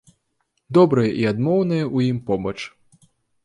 [0.77, 2.59] Добрае і адмоўнае ў ім побач.